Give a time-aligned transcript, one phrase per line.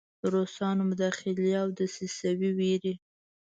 [0.21, 2.93] د روسانو د مداخلې او دسیسو ویرې.